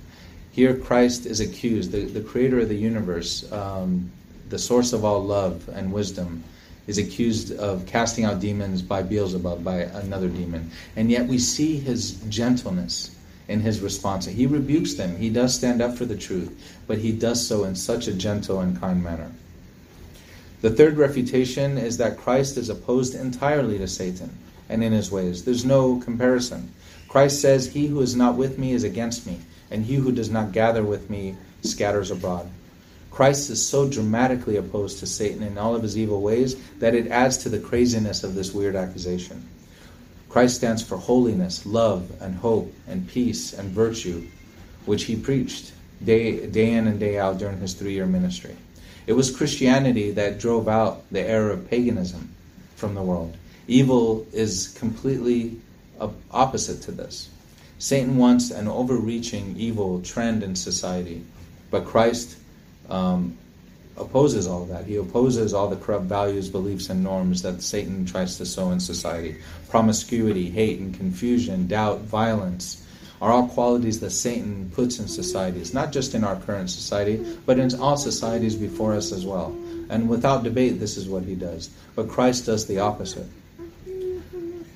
Here, 0.57 0.75
Christ 0.75 1.27
is 1.27 1.39
accused, 1.39 1.92
the, 1.92 2.06
the 2.06 2.19
creator 2.19 2.59
of 2.62 2.68
the 2.68 2.75
universe, 2.75 3.45
um, 3.51 4.09
the 4.50 4.57
source 4.57 4.92
of 4.92 5.06
all 5.06 5.24
love 5.24 5.69
and 5.71 5.94
wisdom 5.94 6.44
is 6.88 6.98
accused 6.98 7.56
of 7.59 7.86
casting 7.86 8.25
out 8.25 8.39
demons 8.39 8.81
by 8.81 9.04
Beelzebub, 9.04 9.63
by 9.63 9.81
another 9.81 10.27
demon. 10.27 10.71
And 10.95 11.12
yet 11.12 11.27
we 11.27 11.38
see 11.38 11.77
his 11.77 12.13
gentleness 12.27 13.15
in 13.48 13.59
his 13.59 13.81
response. 13.81 14.25
He 14.25 14.48
rebukes 14.48 14.95
them. 14.95 15.15
He 15.15 15.30
does 15.30 15.54
stand 15.54 15.80
up 15.80 15.95
for 15.95 16.06
the 16.06 16.18
truth, 16.18 16.51
but 16.88 16.98
he 16.98 17.12
does 17.12 17.45
so 17.45 17.63
in 17.65 17.75
such 17.75 18.07
a 18.07 18.13
gentle 18.13 18.60
and 18.62 18.81
kind 18.81 19.03
manner. 19.03 19.32
The 20.62 20.72
third 20.72 20.98
refutation 20.98 21.77
is 21.77 21.98
that 21.98 22.17
Christ 22.17 22.58
is 22.58 22.70
opposed 22.70 23.13
entirely 23.13 23.77
to 23.77 23.88
Satan 23.88 24.36
and 24.70 24.84
in 24.84 24.91
his 24.91 25.12
ways. 25.12 25.46
There's 25.46 25.65
no 25.65 26.00
comparison. 26.00 26.74
Christ 27.08 27.41
says, 27.41 27.72
He 27.72 27.86
who 27.86 28.01
is 28.01 28.15
not 28.15 28.38
with 28.38 28.58
me 28.58 28.72
is 28.72 28.84
against 28.84 29.27
me, 29.27 29.38
and 29.71 29.86
he 29.86 29.95
who 29.95 30.12
does 30.12 30.29
not 30.29 30.51
gather 30.51 30.83
with 30.83 31.09
me 31.09 31.36
scatters 31.62 32.12
abroad. 32.12 32.50
Christ 33.12 33.50
is 33.50 33.65
so 33.65 33.89
dramatically 33.89 34.57
opposed 34.57 35.00
to 35.00 35.07
Satan 35.07 35.41
in 35.41 35.57
all 35.57 35.75
of 35.75 35.81
his 35.81 35.97
evil 35.97 36.21
ways 36.21 36.55
that 36.79 36.93
it 36.93 37.07
adds 37.07 37.38
to 37.38 37.50
the 37.50 37.59
craziness 37.59 38.24
of 38.24 38.36
this 38.36 38.53
weird 38.53 38.75
accusation. 38.75 39.47
Christ 40.29 40.57
stands 40.57 40.83
for 40.83 40.97
holiness, 40.97 41.65
love, 41.65 42.12
and 42.21 42.36
hope, 42.36 42.71
and 42.88 43.07
peace, 43.07 43.53
and 43.53 43.71
virtue, 43.71 44.27
which 44.86 45.05
he 45.05 45.15
preached 45.15 45.71
day, 46.03 46.45
day 46.45 46.74
in 46.74 46.88
and 46.88 47.00
day 47.00 47.17
out 47.17 47.39
during 47.39 47.59
his 47.59 47.74
three 47.74 47.93
year 47.93 48.05
ministry. 48.05 48.55
It 49.07 49.13
was 49.13 49.36
Christianity 49.36 50.12
that 50.12 50.38
drove 50.39 50.67
out 50.67 51.09
the 51.12 51.21
era 51.21 51.53
of 51.53 51.69
paganism 51.69 52.29
from 52.75 52.93
the 52.93 53.01
world. 53.01 53.36
Evil 53.67 54.27
is 54.31 54.67
completely 54.77 55.57
opposite 56.31 56.81
to 56.83 56.91
this. 56.91 57.29
Satan 57.79 58.17
wants 58.17 58.50
an 58.50 58.67
overreaching 58.67 59.55
evil 59.57 60.01
trend 60.01 60.43
in 60.43 60.55
society, 60.55 61.24
but 61.69 61.86
Christ 61.86 62.38
um, 62.89 63.38
opposes 63.98 64.48
all 64.48 64.65
that. 64.65 64.86
He 64.86 64.96
opposes 64.96 65.53
all 65.53 65.67
the 65.67 65.75
corrupt 65.75 66.05
values, 66.05 66.50
beliefs, 66.50 66.89
and 66.89 67.03
norms 67.03 67.41
that 67.43 67.62
Satan 67.62 68.05
tries 68.05 68.38
to 68.38 68.46
sow 68.46 68.72
in 68.72 68.79
society. 68.79 69.38
Promiscuity, 69.69 70.50
hate, 70.50 70.79
and 70.79 70.93
confusion, 70.93 71.67
doubt, 71.67 72.01
violence 72.01 72.84
are 73.22 73.31
all 73.31 73.48
qualities 73.48 74.00
that 74.00 74.12
Satan 74.12 74.72
puts 74.75 75.00
in 75.00 75.07
societies, 75.07 75.74
not 75.74 75.91
just 75.91 76.13
in 76.13 76.24
our 76.24 76.36
current 76.36 76.69
society, 76.69 77.38
but 77.46 77.57
in 77.57 77.74
all 77.79 77.98
societies 77.98 78.55
before 78.55 78.93
us 78.93 79.12
as 79.12 79.25
well. 79.25 79.55
And 79.89 80.07
without 80.07 80.43
debate, 80.43 80.79
this 80.79 80.98
is 80.98 81.10
what 81.10 81.24
he 81.24 81.36
does. 81.36 81.69
But 81.96 82.10
Christ 82.10 82.46
does 82.46 82.67
the 82.67 82.79
opposite. 82.79 83.27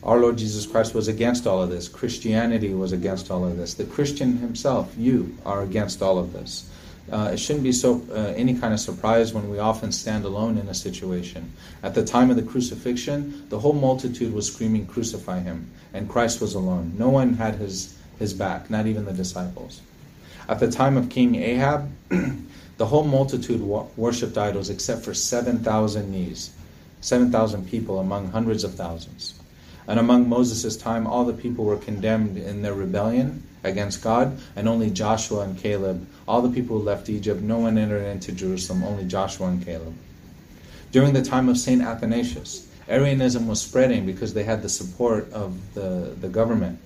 Our 0.03 0.19
Lord 0.19 0.37
Jesus 0.37 0.65
Christ 0.65 0.95
was 0.95 1.07
against 1.07 1.45
all 1.45 1.61
of 1.61 1.69
this. 1.69 1.87
Christianity 1.87 2.73
was 2.73 2.91
against 2.91 3.29
all 3.29 3.45
of 3.45 3.55
this. 3.55 3.75
The 3.75 3.83
Christian 3.83 4.37
himself, 4.37 4.91
you, 4.97 5.37
are 5.45 5.61
against 5.61 6.01
all 6.01 6.17
of 6.17 6.33
this. 6.33 6.67
Uh, 7.11 7.29
it 7.33 7.37
shouldn't 7.37 7.63
be 7.63 7.71
so 7.71 8.01
uh, 8.11 8.33
any 8.35 8.55
kind 8.55 8.73
of 8.73 8.79
surprise 8.79 9.31
when 9.31 9.47
we 9.49 9.59
often 9.59 9.91
stand 9.91 10.25
alone 10.25 10.57
in 10.57 10.67
a 10.69 10.73
situation. 10.73 11.51
At 11.83 11.93
the 11.93 12.03
time 12.03 12.31
of 12.31 12.35
the 12.35 12.41
crucifixion, 12.41 13.45
the 13.49 13.59
whole 13.59 13.73
multitude 13.73 14.33
was 14.33 14.51
screaming, 14.51 14.87
"Crucify 14.87 15.39
him!" 15.41 15.69
and 15.93 16.09
Christ 16.09 16.41
was 16.41 16.55
alone. 16.55 16.93
No 16.97 17.09
one 17.09 17.33
had 17.33 17.55
his 17.55 17.95
his 18.17 18.33
back, 18.33 18.69
not 18.71 18.87
even 18.87 19.05
the 19.05 19.13
disciples. 19.13 19.81
At 20.49 20.59
the 20.59 20.71
time 20.71 20.97
of 20.97 21.09
King 21.09 21.35
Ahab, 21.35 21.91
the 22.77 22.85
whole 22.85 23.03
multitude 23.03 23.61
worshipped 23.61 24.37
idols 24.37 24.69
except 24.69 25.03
for 25.03 25.13
7,000 25.13 26.11
knees, 26.11 26.51
7,000 27.01 27.67
people 27.67 27.99
among 27.99 28.31
hundreds 28.31 28.63
of 28.63 28.73
thousands. 28.75 29.40
And 29.87 29.99
among 29.99 30.29
Moses' 30.29 30.77
time, 30.77 31.07
all 31.07 31.25
the 31.25 31.33
people 31.33 31.65
were 31.65 31.77
condemned 31.77 32.37
in 32.37 32.61
their 32.61 32.73
rebellion 32.73 33.43
against 33.63 34.03
God, 34.03 34.39
and 34.55 34.67
only 34.67 34.89
Joshua 34.89 35.41
and 35.41 35.57
Caleb, 35.57 36.07
all 36.27 36.41
the 36.41 36.49
people 36.49 36.79
who 36.79 36.83
left 36.83 37.09
Egypt, 37.09 37.41
no 37.41 37.59
one 37.59 37.77
entered 37.77 38.05
into 38.05 38.31
Jerusalem, 38.31 38.83
only 38.83 39.05
Joshua 39.05 39.47
and 39.47 39.63
Caleb. 39.63 39.93
During 40.91 41.13
the 41.13 41.21
time 41.21 41.47
of 41.47 41.57
St. 41.57 41.81
Athanasius, 41.81 42.67
Arianism 42.89 43.47
was 43.47 43.61
spreading 43.61 44.05
because 44.05 44.33
they 44.33 44.43
had 44.43 44.61
the 44.61 44.69
support 44.69 45.31
of 45.31 45.73
the, 45.73 46.15
the 46.19 46.27
government. 46.27 46.79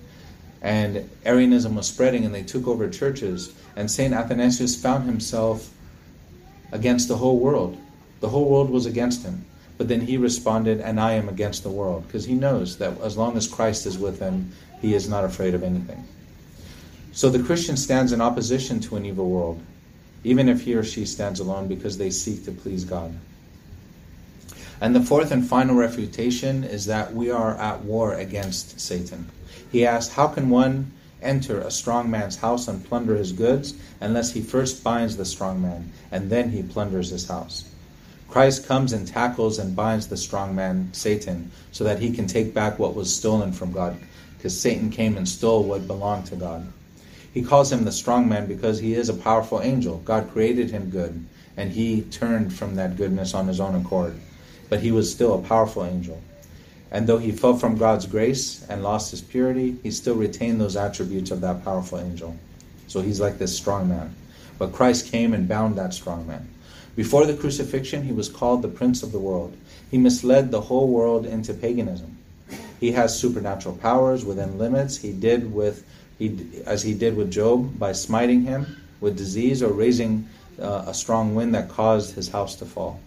And 0.62 1.08
Arianism 1.24 1.74
was 1.74 1.86
spreading, 1.86 2.24
and 2.24 2.34
they 2.34 2.42
took 2.42 2.66
over 2.66 2.88
churches. 2.88 3.52
And 3.74 3.90
St. 3.90 4.14
Athanasius 4.14 4.80
found 4.80 5.04
himself 5.04 5.72
against 6.72 7.08
the 7.08 7.16
whole 7.16 7.38
world. 7.38 7.76
The 8.20 8.28
whole 8.28 8.48
world 8.48 8.70
was 8.70 8.86
against 8.86 9.24
him. 9.24 9.44
But 9.78 9.88
then 9.88 10.00
he 10.00 10.16
responded, 10.16 10.80
And 10.80 10.98
I 10.98 11.12
am 11.12 11.28
against 11.28 11.62
the 11.62 11.70
world, 11.70 12.06
because 12.06 12.24
he 12.24 12.34
knows 12.34 12.78
that 12.78 13.00
as 13.00 13.16
long 13.16 13.36
as 13.36 13.46
Christ 13.46 13.86
is 13.86 13.98
with 13.98 14.18
him, 14.18 14.52
he 14.80 14.94
is 14.94 15.08
not 15.08 15.24
afraid 15.24 15.54
of 15.54 15.62
anything. 15.62 16.04
So 17.12 17.30
the 17.30 17.42
Christian 17.42 17.76
stands 17.76 18.12
in 18.12 18.20
opposition 18.20 18.80
to 18.80 18.96
an 18.96 19.06
evil 19.06 19.28
world, 19.28 19.60
even 20.24 20.48
if 20.48 20.62
he 20.62 20.74
or 20.74 20.84
she 20.84 21.04
stands 21.06 21.40
alone, 21.40 21.68
because 21.68 21.98
they 21.98 22.10
seek 22.10 22.44
to 22.44 22.52
please 22.52 22.84
God. 22.84 23.14
And 24.80 24.94
the 24.94 25.02
fourth 25.02 25.30
and 25.30 25.46
final 25.46 25.74
refutation 25.74 26.64
is 26.64 26.86
that 26.86 27.14
we 27.14 27.30
are 27.30 27.56
at 27.56 27.82
war 27.84 28.14
against 28.14 28.78
Satan. 28.78 29.30
He 29.72 29.86
asks, 29.86 30.12
How 30.12 30.28
can 30.28 30.50
one 30.50 30.92
enter 31.22 31.60
a 31.60 31.70
strong 31.70 32.10
man's 32.10 32.36
house 32.36 32.68
and 32.68 32.84
plunder 32.84 33.16
his 33.16 33.32
goods 33.32 33.74
unless 34.00 34.32
he 34.32 34.42
first 34.42 34.84
binds 34.84 35.16
the 35.16 35.24
strong 35.24 35.62
man 35.62 35.90
and 36.10 36.28
then 36.28 36.50
he 36.50 36.62
plunders 36.62 37.10
his 37.10 37.26
house? 37.26 37.64
Christ 38.28 38.66
comes 38.66 38.92
and 38.92 39.06
tackles 39.06 39.58
and 39.58 39.76
binds 39.76 40.06
the 40.06 40.16
strong 40.16 40.54
man, 40.54 40.90
Satan, 40.92 41.50
so 41.72 41.84
that 41.84 41.98
he 41.98 42.10
can 42.10 42.26
take 42.26 42.52
back 42.52 42.78
what 42.78 42.94
was 42.94 43.14
stolen 43.14 43.52
from 43.52 43.72
God, 43.72 43.96
because 44.36 44.58
Satan 44.58 44.90
came 44.90 45.16
and 45.16 45.28
stole 45.28 45.64
what 45.64 45.86
belonged 45.86 46.26
to 46.26 46.36
God. 46.36 46.66
He 47.32 47.42
calls 47.42 47.72
him 47.72 47.84
the 47.84 47.92
strong 47.92 48.28
man 48.28 48.46
because 48.46 48.78
he 48.78 48.94
is 48.94 49.08
a 49.08 49.14
powerful 49.14 49.60
angel. 49.60 49.98
God 50.04 50.30
created 50.32 50.70
him 50.70 50.90
good, 50.90 51.24
and 51.56 51.70
he 51.70 52.02
turned 52.02 52.52
from 52.52 52.74
that 52.76 52.96
goodness 52.96 53.34
on 53.34 53.46
his 53.46 53.60
own 53.60 53.74
accord 53.74 54.18
but 54.68 54.80
he 54.80 54.92
was 54.92 55.10
still 55.10 55.34
a 55.34 55.42
powerful 55.42 55.84
angel. 55.84 56.20
And 56.90 57.06
though 57.06 57.18
he 57.18 57.32
fell 57.32 57.56
from 57.56 57.76
God's 57.76 58.06
grace 58.06 58.64
and 58.68 58.82
lost 58.82 59.10
his 59.10 59.20
purity, 59.20 59.76
he 59.82 59.90
still 59.90 60.14
retained 60.14 60.60
those 60.60 60.76
attributes 60.76 61.30
of 61.30 61.40
that 61.40 61.64
powerful 61.64 61.98
angel. 61.98 62.36
So 62.86 63.00
he's 63.00 63.20
like 63.20 63.38
this 63.38 63.56
strong 63.56 63.88
man. 63.88 64.14
But 64.58 64.72
Christ 64.72 65.10
came 65.10 65.34
and 65.34 65.48
bound 65.48 65.76
that 65.76 65.94
strong 65.94 66.26
man. 66.26 66.48
Before 66.96 67.26
the 67.26 67.36
crucifixion, 67.36 68.04
he 68.04 68.12
was 68.12 68.30
called 68.30 68.62
the 68.62 68.68
Prince 68.68 69.02
of 69.02 69.12
the 69.12 69.18
world. 69.18 69.54
He 69.90 69.98
misled 69.98 70.50
the 70.50 70.62
whole 70.62 70.88
world 70.88 71.26
into 71.26 71.52
paganism. 71.52 72.16
He 72.80 72.92
has 72.92 73.18
supernatural 73.18 73.76
powers 73.76 74.24
within 74.24 74.58
limits. 74.58 74.96
He 74.96 75.12
did 75.12 75.52
with, 75.52 75.84
he, 76.18 76.62
as 76.64 76.82
he 76.82 76.94
did 76.94 77.14
with 77.14 77.30
Job, 77.30 77.78
by 77.78 77.92
smiting 77.92 78.42
him 78.42 78.82
with 79.00 79.16
disease 79.16 79.62
or 79.62 79.72
raising 79.72 80.26
uh, 80.60 80.84
a 80.86 80.94
strong 80.94 81.34
wind 81.34 81.54
that 81.54 81.68
caused 81.68 82.14
his 82.14 82.28
house 82.28 82.56
to 82.56 82.64
fall. 82.64 82.98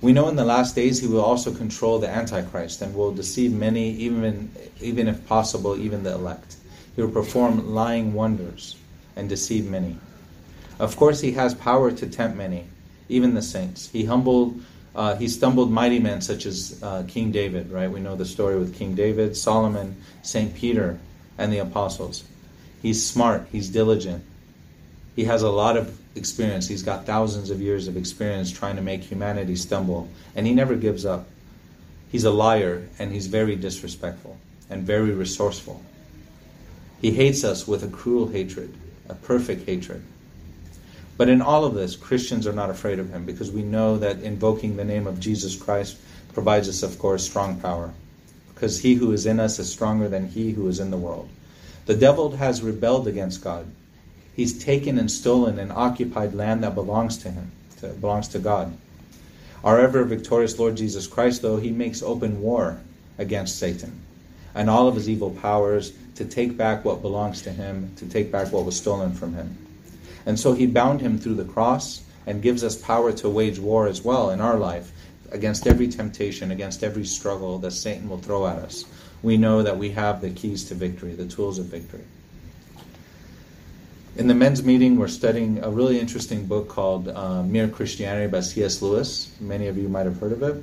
We 0.00 0.12
know 0.12 0.28
in 0.28 0.36
the 0.36 0.44
last 0.44 0.74
days 0.74 0.98
he 0.98 1.06
will 1.06 1.20
also 1.20 1.54
control 1.54 1.98
the 1.98 2.08
Antichrist 2.08 2.82
and 2.82 2.94
will 2.94 3.12
deceive 3.12 3.52
many, 3.52 3.90
even, 3.90 4.50
even 4.80 5.08
if 5.08 5.26
possible, 5.28 5.78
even 5.78 6.02
the 6.02 6.12
elect. 6.12 6.56
He 6.96 7.02
will 7.02 7.10
perform 7.10 7.74
lying 7.74 8.14
wonders 8.14 8.76
and 9.14 9.28
deceive 9.28 9.70
many. 9.70 9.96
Of 10.78 10.96
course, 10.96 11.20
he 11.20 11.32
has 11.32 11.54
power 11.54 11.90
to 11.90 12.06
tempt 12.06 12.36
many, 12.36 12.66
even 13.08 13.34
the 13.34 13.42
saints. 13.42 13.88
He 13.88 14.04
humbled, 14.04 14.60
uh, 14.94 15.16
he 15.16 15.28
stumbled 15.28 15.70
mighty 15.70 15.98
men 15.98 16.20
such 16.20 16.46
as 16.46 16.80
uh, 16.82 17.04
King 17.08 17.30
David, 17.30 17.70
right? 17.70 17.90
We 17.90 18.00
know 18.00 18.16
the 18.16 18.26
story 18.26 18.58
with 18.58 18.74
King 18.74 18.94
David, 18.94 19.36
Solomon, 19.36 19.96
Saint 20.22 20.54
Peter, 20.54 20.98
and 21.38 21.52
the 21.52 21.58
apostles. 21.58 22.24
He's 22.80 23.04
smart, 23.06 23.46
he's 23.52 23.68
diligent, 23.68 24.24
he 25.14 25.24
has 25.24 25.42
a 25.42 25.50
lot 25.50 25.76
of 25.76 25.98
experience. 26.16 26.68
He's 26.68 26.82
got 26.82 27.06
thousands 27.06 27.50
of 27.50 27.60
years 27.60 27.88
of 27.88 27.96
experience 27.96 28.50
trying 28.50 28.76
to 28.76 28.82
make 28.82 29.02
humanity 29.02 29.56
stumble, 29.56 30.08
and 30.34 30.46
he 30.46 30.54
never 30.54 30.74
gives 30.74 31.04
up. 31.04 31.26
He's 32.10 32.24
a 32.24 32.30
liar, 32.30 32.88
and 32.98 33.12
he's 33.12 33.26
very 33.26 33.56
disrespectful 33.56 34.36
and 34.70 34.82
very 34.82 35.12
resourceful. 35.12 35.82
He 37.00 37.10
hates 37.10 37.44
us 37.44 37.66
with 37.66 37.82
a 37.82 37.88
cruel 37.88 38.28
hatred, 38.28 38.74
a 39.08 39.14
perfect 39.14 39.66
hatred. 39.66 40.02
But 41.16 41.28
in 41.28 41.42
all 41.42 41.64
of 41.64 41.74
this, 41.74 41.96
Christians 41.96 42.46
are 42.46 42.52
not 42.52 42.70
afraid 42.70 42.98
of 42.98 43.10
him 43.10 43.24
because 43.24 43.50
we 43.50 43.62
know 43.62 43.98
that 43.98 44.20
invoking 44.20 44.76
the 44.76 44.84
name 44.84 45.06
of 45.06 45.20
Jesus 45.20 45.54
Christ 45.56 45.98
provides 46.32 46.68
us, 46.68 46.82
of 46.82 46.98
course, 46.98 47.24
strong 47.24 47.60
power. 47.60 47.92
Because 48.54 48.80
he 48.80 48.94
who 48.94 49.12
is 49.12 49.26
in 49.26 49.38
us 49.38 49.58
is 49.58 49.70
stronger 49.70 50.08
than 50.08 50.28
he 50.28 50.52
who 50.52 50.68
is 50.68 50.80
in 50.80 50.90
the 50.90 50.96
world. 50.96 51.28
The 51.86 51.96
devil 51.96 52.36
has 52.36 52.62
rebelled 52.62 53.08
against 53.08 53.42
God. 53.42 53.66
He's 54.34 54.64
taken 54.64 54.98
and 54.98 55.10
stolen 55.10 55.58
and 55.58 55.72
occupied 55.72 56.34
land 56.34 56.62
that 56.62 56.74
belongs 56.74 57.18
to 57.18 57.30
him, 57.30 57.50
to, 57.80 57.88
belongs 57.88 58.28
to 58.28 58.38
God. 58.38 58.72
Our 59.62 59.80
ever 59.80 60.04
victorious 60.04 60.58
Lord 60.58 60.76
Jesus 60.76 61.06
Christ, 61.06 61.42
though, 61.42 61.58
he 61.58 61.70
makes 61.70 62.02
open 62.02 62.40
war 62.40 62.80
against 63.18 63.58
Satan 63.58 64.00
and 64.54 64.68
all 64.68 64.88
of 64.88 64.94
his 64.94 65.08
evil 65.08 65.30
powers 65.30 65.92
to 66.16 66.24
take 66.24 66.56
back 66.56 66.84
what 66.84 67.02
belongs 67.02 67.42
to 67.42 67.50
him, 67.50 67.92
to 67.96 68.06
take 68.06 68.30
back 68.30 68.52
what 68.52 68.64
was 68.64 68.76
stolen 68.76 69.12
from 69.12 69.34
him. 69.34 69.56
And 70.26 70.38
so 70.38 70.52
he 70.52 70.66
bound 70.66 71.00
him 71.00 71.18
through 71.18 71.34
the 71.34 71.44
cross 71.44 72.02
and 72.26 72.42
gives 72.42 72.62
us 72.62 72.76
power 72.76 73.12
to 73.12 73.28
wage 73.28 73.58
war 73.58 73.86
as 73.86 74.02
well 74.02 74.30
in 74.30 74.40
our 74.40 74.56
life 74.56 74.92
against 75.30 75.66
every 75.66 75.88
temptation, 75.88 76.50
against 76.50 76.84
every 76.84 77.04
struggle 77.04 77.58
that 77.58 77.72
Satan 77.72 78.08
will 78.08 78.18
throw 78.18 78.46
at 78.46 78.58
us. 78.58 78.84
We 79.22 79.36
know 79.36 79.62
that 79.62 79.76
we 79.76 79.90
have 79.90 80.20
the 80.20 80.30
keys 80.30 80.64
to 80.64 80.74
victory, 80.74 81.14
the 81.14 81.26
tools 81.26 81.58
of 81.58 81.66
victory. 81.66 82.04
In 84.16 84.26
the 84.26 84.34
men's 84.34 84.62
meeting, 84.62 84.98
we're 84.98 85.08
studying 85.08 85.64
a 85.64 85.70
really 85.70 85.98
interesting 85.98 86.46
book 86.46 86.68
called 86.68 87.08
uh, 87.08 87.42
Mere 87.44 87.68
Christianity 87.68 88.30
by 88.30 88.40
C.S. 88.40 88.82
Lewis. 88.82 89.34
Many 89.40 89.68
of 89.68 89.78
you 89.78 89.88
might 89.88 90.04
have 90.04 90.18
heard 90.20 90.32
of 90.32 90.42
it. 90.42 90.62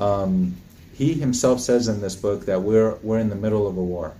Um, 0.00 0.56
he 0.94 1.14
himself 1.14 1.60
says 1.60 1.88
in 1.88 2.00
this 2.00 2.14
book 2.14 2.46
that 2.46 2.62
we're, 2.62 2.94
we're 3.02 3.18
in 3.18 3.28
the 3.28 3.36
middle 3.36 3.66
of 3.66 3.76
a 3.76 3.82
war. 3.82 4.14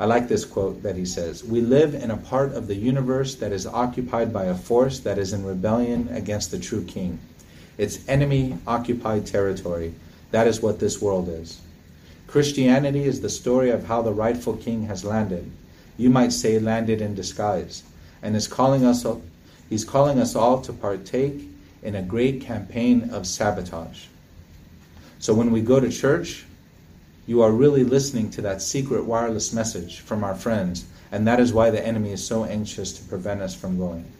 I 0.00 0.04
like 0.04 0.28
this 0.28 0.44
quote 0.44 0.82
that 0.82 0.96
he 0.96 1.04
says 1.04 1.42
We 1.42 1.60
live 1.60 1.94
in 1.94 2.10
a 2.10 2.16
part 2.16 2.52
of 2.52 2.66
the 2.66 2.76
universe 2.76 3.34
that 3.36 3.52
is 3.52 3.66
occupied 3.66 4.32
by 4.32 4.44
a 4.44 4.54
force 4.54 5.00
that 5.00 5.18
is 5.18 5.32
in 5.32 5.44
rebellion 5.44 6.08
against 6.12 6.50
the 6.50 6.58
true 6.58 6.84
king. 6.84 7.18
It's 7.78 8.08
enemy 8.08 8.58
occupied 8.66 9.26
territory. 9.26 9.94
That 10.30 10.46
is 10.46 10.60
what 10.60 10.78
this 10.78 11.00
world 11.00 11.28
is. 11.28 11.60
Christianity 12.26 13.04
is 13.04 13.20
the 13.20 13.30
story 13.30 13.70
of 13.70 13.86
how 13.86 14.02
the 14.02 14.12
rightful 14.12 14.56
king 14.56 14.84
has 14.84 15.04
landed. 15.04 15.50
You 15.96 16.10
might 16.10 16.32
say, 16.32 16.58
landed 16.58 17.00
in 17.00 17.14
disguise 17.14 17.82
and 18.22 18.36
is 18.36 18.46
calling 18.46 18.84
us 18.84 19.06
he's 19.68 19.84
calling 19.84 20.20
us 20.20 20.36
all 20.36 20.60
to 20.62 20.72
partake 20.72 21.48
in 21.82 21.94
a 21.94 22.02
great 22.02 22.40
campaign 22.40 23.10
of 23.10 23.26
sabotage. 23.26 24.06
So 25.18 25.34
when 25.34 25.50
we 25.50 25.60
go 25.60 25.80
to 25.80 25.90
church, 25.90 26.44
you 27.28 27.42
are 27.42 27.52
really 27.52 27.84
listening 27.84 28.30
to 28.30 28.40
that 28.40 28.62
secret 28.62 29.04
wireless 29.04 29.52
message 29.52 30.00
from 30.00 30.24
our 30.24 30.34
friends, 30.34 30.86
and 31.12 31.28
that 31.28 31.38
is 31.38 31.52
why 31.52 31.68
the 31.68 31.86
enemy 31.86 32.10
is 32.10 32.26
so 32.26 32.46
anxious 32.46 32.90
to 32.94 33.04
prevent 33.04 33.42
us 33.42 33.54
from 33.54 33.76
going. 33.76 34.10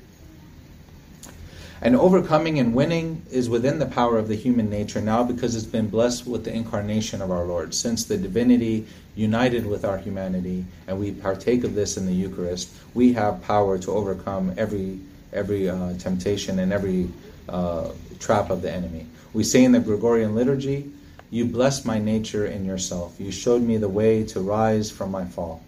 And 1.81 1.97
overcoming 1.97 2.59
and 2.59 2.75
winning 2.75 3.23
is 3.31 3.49
within 3.49 3.79
the 3.79 3.87
power 3.87 4.19
of 4.19 4.29
the 4.29 4.35
human 4.35 4.69
nature 4.69 5.01
now 5.01 5.25
because 5.25 5.57
it's 5.57 5.65
been 5.65 5.89
blessed 5.89 6.27
with 6.27 6.45
the 6.45 6.53
incarnation 6.53 7.23
of 7.23 7.31
our 7.31 7.45
Lord. 7.45 7.75
Since 7.75 8.05
the 8.05 8.19
divinity 8.19 8.87
united 9.17 9.65
with 9.65 9.87
our 9.87 9.97
humanity 9.97 10.67
and 10.87 11.01
we 11.01 11.13
partake 11.13 11.65
of 11.65 11.75
this 11.75 11.97
in 11.97 12.05
the 12.05 12.13
Eucharist, 12.13 12.69
we 12.93 13.15
have 13.15 13.43
power 13.43 13.79
to 13.79 13.91
overcome 13.91 14.53
every 14.59 15.01
every 15.33 15.71
uh, 15.71 15.95
temptation 15.95 16.59
and 16.59 16.75
every 16.75 17.09
uh, 17.49 17.91
trap 18.19 18.51
of 18.51 18.61
the 18.61 18.71
enemy. 18.71 19.07
We 19.33 19.45
say 19.45 19.65
in 19.65 19.73
the 19.73 19.81
Gregorian 19.81 20.35
liturgy, 20.35 20.91
"You 21.31 21.45
bless 21.45 21.85
my 21.85 21.99
nature 21.99 22.47
in 22.47 22.65
yourself. 22.65 23.17
You 23.19 23.31
showed 23.31 23.63
me 23.63 23.77
the 23.77 23.89
way 23.89 24.25
to 24.25 24.41
rise 24.41 24.91
from 24.91 25.11
my 25.11 25.25
fall." 25.25 25.63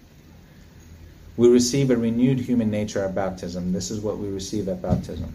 We 1.37 1.49
receive 1.49 1.91
a 1.91 1.97
renewed 1.97 2.41
human 2.41 2.71
nature 2.71 3.03
at 3.03 3.15
baptism. 3.15 3.73
This 3.73 3.91
is 3.91 4.01
what 4.01 4.19
we 4.19 4.29
receive 4.29 4.69
at 4.69 4.83
baptism. 4.83 5.35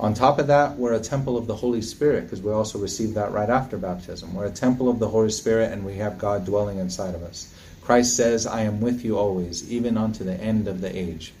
On 0.00 0.14
top 0.14 0.38
of 0.38 0.46
that, 0.46 0.78
we're 0.78 0.92
a 0.92 1.00
temple 1.00 1.36
of 1.36 1.48
the 1.48 1.56
Holy 1.56 1.82
Spirit 1.82 2.22
because 2.22 2.40
we 2.40 2.52
also 2.52 2.78
receive 2.78 3.14
that 3.14 3.32
right 3.32 3.50
after 3.50 3.76
baptism. 3.76 4.32
We're 4.32 4.46
a 4.46 4.50
temple 4.50 4.88
of 4.88 5.00
the 5.00 5.08
Holy 5.08 5.30
Spirit 5.30 5.72
and 5.72 5.84
we 5.84 5.96
have 5.96 6.18
God 6.18 6.44
dwelling 6.44 6.78
inside 6.78 7.16
of 7.16 7.22
us. 7.24 7.52
Christ 7.82 8.14
says, 8.14 8.46
I 8.46 8.60
am 8.60 8.80
with 8.80 9.04
you 9.04 9.18
always, 9.18 9.68
even 9.68 9.96
unto 9.96 10.22
the 10.22 10.34
end 10.34 10.68
of 10.68 10.80
the 10.80 10.96
age. 10.96 11.32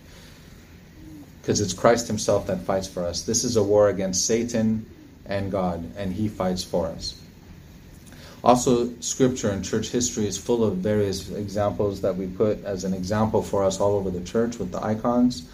Because 1.40 1.60
it's 1.60 1.72
Christ 1.72 2.08
Himself 2.08 2.48
that 2.48 2.62
fights 2.62 2.88
for 2.88 3.04
us. 3.04 3.22
This 3.22 3.44
is 3.44 3.56
a 3.56 3.62
war 3.62 3.90
against 3.90 4.26
Satan 4.26 4.86
and 5.24 5.52
God, 5.52 5.84
and 5.96 6.12
He 6.12 6.26
fights 6.26 6.64
for 6.64 6.86
us. 6.86 7.14
Also, 8.44 8.92
scripture 9.00 9.50
and 9.50 9.64
church 9.64 9.88
history 9.88 10.26
is 10.26 10.38
full 10.38 10.64
of 10.64 10.76
various 10.76 11.30
examples 11.30 12.00
that 12.00 12.16
we 12.16 12.26
put 12.26 12.64
as 12.64 12.84
an 12.84 12.94
example 12.94 13.42
for 13.42 13.64
us 13.64 13.80
all 13.80 13.96
over 13.96 14.10
the 14.10 14.24
church 14.24 14.58
with 14.58 14.70
the 14.70 14.82
icons 14.82 15.48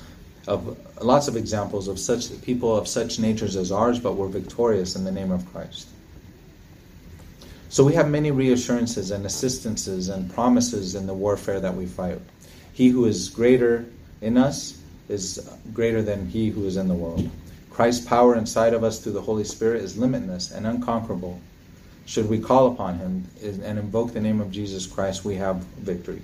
of 0.46 0.78
lots 1.02 1.26
of 1.26 1.36
examples 1.36 1.88
of 1.88 1.98
such 1.98 2.40
people 2.42 2.76
of 2.76 2.86
such 2.86 3.18
natures 3.18 3.56
as 3.56 3.72
ours, 3.72 3.98
but 3.98 4.16
were 4.16 4.28
victorious 4.28 4.96
in 4.96 5.04
the 5.04 5.12
name 5.12 5.30
of 5.30 5.50
Christ. 5.52 5.88
So 7.70 7.82
we 7.82 7.94
have 7.94 8.08
many 8.08 8.30
reassurances 8.30 9.10
and 9.10 9.24
assistances 9.24 10.08
and 10.08 10.32
promises 10.32 10.94
in 10.94 11.06
the 11.06 11.14
warfare 11.14 11.60
that 11.60 11.74
we 11.74 11.86
fight. 11.86 12.20
He 12.72 12.88
who 12.88 13.06
is 13.06 13.30
greater 13.30 13.86
in 14.20 14.36
us 14.36 14.78
is 15.08 15.50
greater 15.72 16.02
than 16.02 16.28
he 16.28 16.50
who 16.50 16.66
is 16.66 16.76
in 16.76 16.88
the 16.88 16.94
world. 16.94 17.28
Christ's 17.70 18.06
power 18.06 18.36
inside 18.36 18.74
of 18.74 18.84
us 18.84 19.00
through 19.00 19.12
the 19.12 19.22
Holy 19.22 19.44
Spirit 19.44 19.82
is 19.82 19.98
limitless 19.98 20.52
and 20.52 20.66
unconquerable. 20.66 21.40
Should 22.06 22.28
we 22.28 22.38
call 22.38 22.66
upon 22.68 22.98
him 22.98 23.26
and 23.42 23.78
invoke 23.78 24.12
the 24.12 24.20
name 24.20 24.40
of 24.40 24.50
Jesus 24.50 24.86
Christ, 24.86 25.24
we 25.24 25.36
have 25.36 25.56
victory. 25.78 26.22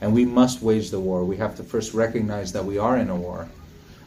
And 0.00 0.12
we 0.12 0.24
must 0.24 0.60
wage 0.60 0.90
the 0.90 1.00
war. 1.00 1.24
We 1.24 1.36
have 1.36 1.56
to 1.56 1.62
first 1.62 1.94
recognize 1.94 2.52
that 2.52 2.64
we 2.64 2.78
are 2.78 2.96
in 2.96 3.10
a 3.10 3.16
war, 3.16 3.48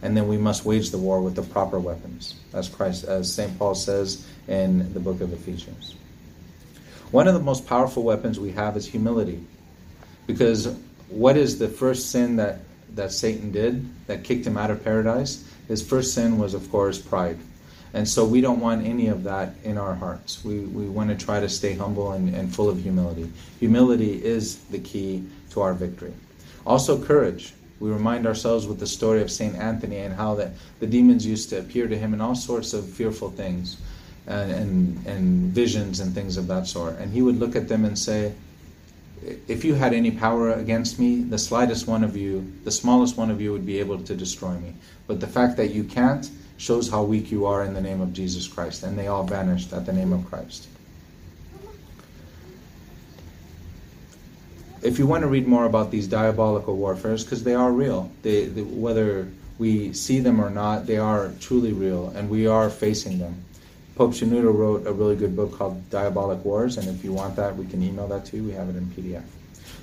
and 0.02 0.16
then 0.16 0.28
we 0.28 0.38
must 0.38 0.66
wage 0.66 0.92
the 0.92 0.98
war 0.98 1.22
with 1.22 1.36
the 1.36 1.42
proper 1.42 1.80
weapons, 1.80 2.36
as 2.54 2.68
Christ, 2.68 3.06
as 3.06 3.34
St. 3.34 3.58
Paul 3.58 3.74
says 3.74 4.28
in 4.48 4.94
the 4.94 5.00
book 5.00 5.22
of 5.22 5.32
Ephesians. 5.34 5.96
One 7.12 7.28
of 7.28 7.34
the 7.34 7.40
most 7.40 7.66
powerful 7.66 8.04
weapons 8.04 8.40
we 8.40 8.52
have 8.52 8.76
is 8.76 8.86
humility. 8.86 9.42
Because 10.28 10.76
what 11.08 11.38
is 11.38 11.58
the 11.58 11.70
first 11.70 12.12
sin 12.12 12.36
that, 12.36 12.60
that 12.96 13.14
Satan 13.14 13.52
did 13.52 13.88
that 14.08 14.26
kicked 14.26 14.46
him 14.46 14.58
out 14.58 14.70
of 14.70 14.84
paradise? 14.84 15.50
His 15.70 15.82
first 15.82 16.14
sin 16.14 16.38
was, 16.38 16.54
of 16.54 16.70
course, 16.70 17.00
pride. 17.00 17.40
And 17.94 18.08
so 18.08 18.25
we 18.25 18.41
don't 18.41 18.60
want 18.60 18.86
any 18.86 19.08
of 19.08 19.24
that 19.24 19.56
in 19.63 19.77
our 19.77 19.96
hearts. 19.96 20.44
We, 20.44 20.60
we 20.60 20.88
want 20.88 21.10
to 21.10 21.25
try 21.25 21.39
to 21.39 21.50
stay 21.50 21.74
humble 21.74 22.12
and, 22.12 22.34
and 22.36 22.53
full 22.53 22.70
of 22.70 22.82
humility. 22.82 23.32
Humility 23.60 24.24
is 24.24 24.58
the 24.65 24.79
key 24.79 25.24
to 25.51 25.62
our 25.62 25.74
victory. 25.74 26.13
Also, 26.65 27.01
courage. 27.01 27.53
We 27.79 27.91
remind 27.91 28.25
ourselves 28.25 28.67
with 28.67 28.79
the 28.79 28.88
story 28.88 29.22
of 29.22 29.32
St. 29.32 29.56
Anthony 29.56 30.00
and 30.00 30.13
how 30.13 30.36
that 30.36 30.51
the 30.79 30.88
demons 30.88 31.25
used 31.25 31.50
to 31.51 31.60
appear 31.60 31.88
to 31.88 31.98
him 31.98 32.13
in 32.13 32.22
all 32.22 32.36
sorts 32.36 32.74
of 32.74 32.89
fearful 32.89 33.29
things 33.29 33.77
and, 34.25 34.51
and, 34.51 35.08
and 35.08 35.53
visions 35.53 36.00
and 36.00 36.13
things 36.13 36.38
of 36.38 36.48
that 36.48 36.67
sort. 36.67 36.98
And 36.98 37.13
he 37.13 37.22
would 37.22 37.39
look 37.39 37.56
at 37.56 37.67
them 37.67 37.86
and 37.86 37.98
say, 37.98 38.34
if 39.48 39.63
you 39.65 39.74
had 39.74 39.94
any 39.94 40.12
power 40.12 40.51
against 40.53 41.00
me, 41.00 41.22
the 41.22 41.38
slightest 41.38 41.88
one 41.88 42.03
of 42.03 42.15
you, 42.15 42.51
the 42.63 42.72
smallest 42.72 43.17
one 43.17 43.32
of 43.32 43.41
you 43.41 43.51
would 43.51 43.65
be 43.65 43.79
able 43.79 44.00
to 44.00 44.15
destroy 44.15 44.53
me. 44.58 44.75
But 45.08 45.20
the 45.20 45.27
fact 45.27 45.58
that 45.58 45.72
you 45.72 45.84
can't 45.84 46.29
shows 46.58 46.90
how 46.90 47.04
weak 47.04 47.32
you 47.32 47.46
are 47.46 47.64
in 47.64 47.74
the 47.74 47.82
name 47.82 48.02
of 48.02 48.14
Jesus 48.14 48.48
Christ. 48.48 48.84
And 48.84 48.98
they 48.98 49.08
all 49.08 49.24
vanished 49.24 49.74
at 49.74 49.86
the 49.86 49.94
name 49.94 50.12
of 50.12 50.26
Christ. 50.26 50.68
If 54.82 55.00
you 55.00 55.08
want 55.08 55.22
to 55.22 55.28
read 55.28 55.48
more 55.48 55.66
about 55.66 55.92
these 55.92 56.08
diabolical 56.08 56.76
warfares, 56.76 57.24
because 57.24 57.44
they 57.44 57.56
are 57.56 57.72
real, 57.72 58.12
they, 58.22 58.46
they, 58.46 58.62
whether 58.62 59.28
we 59.58 59.92
see 59.94 60.20
them 60.20 60.40
or 60.40 60.50
not, 60.50 60.86
they 60.86 60.98
are 60.98 61.32
truly 61.40 61.74
real, 61.74 62.10
and 62.10 62.30
we 62.30 62.46
are 62.48 62.70
facing 62.70 63.18
them. 63.18 63.44
Pope 63.96 64.12
Shenouda 64.12 64.54
wrote 64.54 64.86
a 64.86 64.94
really 64.94 65.16
good 65.16 65.36
book 65.36 65.58
called 65.58 65.90
Diabolic 65.90 66.46
Wars, 66.46 66.78
and 66.78 66.88
if 66.88 67.04
you 67.04 67.12
want 67.12 67.36
that, 67.38 67.56
we 67.56 67.66
can 67.66 67.82
email 67.82 68.08
that 68.08 68.26
to 68.26 68.38
you. 68.38 68.44
We 68.44 68.52
have 68.52 68.70
it 68.70 68.76
in 68.76 68.86
PDF. 68.86 69.24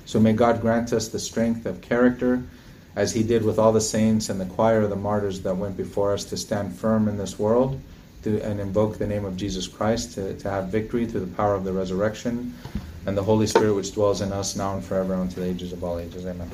So 0.05 0.19
may 0.19 0.31
God 0.31 0.61
grant 0.61 0.93
us 0.93 1.09
the 1.09 1.19
strength 1.19 1.65
of 1.65 1.81
character, 1.81 2.41
as 2.95 3.13
He 3.13 3.23
did 3.23 3.43
with 3.43 3.59
all 3.59 3.71
the 3.71 3.81
saints 3.81 4.29
and 4.29 4.39
the 4.39 4.45
choir 4.45 4.81
of 4.81 4.89
the 4.89 4.95
martyrs 4.95 5.41
that 5.41 5.57
went 5.57 5.77
before 5.77 6.13
us, 6.13 6.23
to 6.25 6.37
stand 6.37 6.75
firm 6.75 7.07
in 7.07 7.17
this 7.17 7.37
world 7.37 7.79
to, 8.23 8.41
and 8.41 8.59
invoke 8.59 8.97
the 8.97 9.07
name 9.07 9.25
of 9.25 9.37
Jesus 9.37 9.67
Christ 9.67 10.13
to, 10.15 10.37
to 10.37 10.49
have 10.49 10.67
victory 10.67 11.05
through 11.05 11.21
the 11.21 11.35
power 11.35 11.55
of 11.55 11.63
the 11.63 11.73
resurrection 11.73 12.53
and 13.05 13.17
the 13.17 13.23
Holy 13.23 13.47
Spirit 13.47 13.73
which 13.73 13.93
dwells 13.93 14.21
in 14.21 14.33
us 14.33 14.55
now 14.55 14.73
and 14.73 14.83
forever 14.83 15.13
unto 15.13 15.39
the 15.39 15.47
ages 15.47 15.71
of 15.71 15.83
all 15.83 15.99
ages. 15.99 16.25
Amen. 16.25 16.49